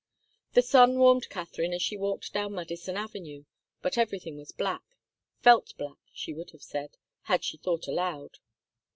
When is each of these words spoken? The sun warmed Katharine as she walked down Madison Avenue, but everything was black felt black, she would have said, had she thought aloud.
The 0.53 0.63
sun 0.63 0.97
warmed 0.97 1.29
Katharine 1.29 1.73
as 1.73 1.81
she 1.83 1.95
walked 1.95 2.33
down 2.33 2.55
Madison 2.55 2.97
Avenue, 2.97 3.45
but 3.83 3.99
everything 3.99 4.35
was 4.35 4.51
black 4.51 4.81
felt 5.43 5.75
black, 5.77 5.99
she 6.11 6.33
would 6.33 6.49
have 6.53 6.63
said, 6.63 6.97
had 7.25 7.43
she 7.43 7.57
thought 7.57 7.87
aloud. 7.87 8.39